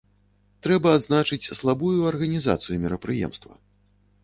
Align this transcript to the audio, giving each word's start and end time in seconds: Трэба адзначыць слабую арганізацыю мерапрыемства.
Трэба 0.67 0.93
адзначыць 0.99 1.51
слабую 1.59 1.93
арганізацыю 2.13 2.81
мерапрыемства. 2.89 3.53